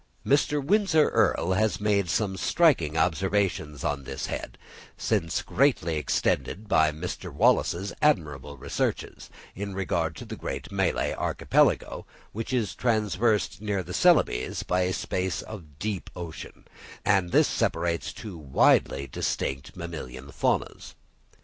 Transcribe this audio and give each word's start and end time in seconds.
Mr. 0.25 0.65
Windsor 0.65 1.09
Earl 1.09 1.51
has 1.51 1.79
made 1.79 2.09
some 2.09 2.35
striking 2.35 2.97
observations 2.97 3.83
on 3.83 4.03
this 4.03 4.25
head, 4.25 4.57
since 4.97 5.43
greatly 5.43 5.95
extended 5.95 6.67
by 6.67 6.91
Mr. 6.91 7.31
Wallace's 7.31 7.93
admirable 8.01 8.57
researches, 8.57 9.29
in 9.53 9.75
regard 9.75 10.15
to 10.15 10.25
the 10.25 10.35
great 10.35 10.71
Malay 10.71 11.13
Archipelago, 11.13 12.07
which 12.31 12.51
is 12.51 12.73
traversed 12.73 13.61
near 13.61 13.83
Celebes 13.93 14.63
by 14.63 14.79
a 14.81 14.93
space 14.93 15.43
of 15.43 15.77
deep 15.77 16.09
ocean, 16.15 16.65
and 17.05 17.31
this 17.31 17.47
separates 17.47 18.11
two 18.11 18.35
widely 18.39 19.05
distinct 19.05 19.75
mammalian 19.75 20.31
faunas. 20.31 20.95